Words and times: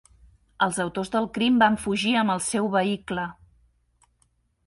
Els 0.67 0.77
autors 0.85 1.11
del 1.15 1.27
crim 1.35 1.59
van 1.65 1.77
fugir 1.83 2.15
amb 2.21 2.35
el 2.37 2.41
seu 2.47 2.69
vehicle. 2.79 3.29